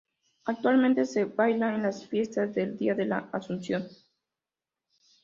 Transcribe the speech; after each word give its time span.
Actualmente 0.45 1.05
se 1.05 1.25
baila 1.25 1.75
en 1.75 1.83
las 1.83 2.07
fiestas 2.07 2.55
del 2.55 2.75
día 2.75 2.95
de 2.95 3.05
la 3.05 3.29
Asunción. 3.31 3.87